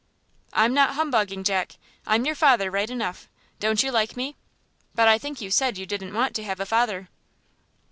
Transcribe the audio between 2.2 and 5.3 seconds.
your father right enough. Don't you like me? But I